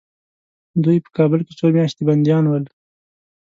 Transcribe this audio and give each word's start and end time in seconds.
دوی 0.83 0.97
په 1.05 1.09
کابل 1.17 1.39
کې 1.47 1.53
څو 1.59 1.65
میاشتې 1.75 2.03
بندیان 2.09 2.43
ول. 2.47 2.65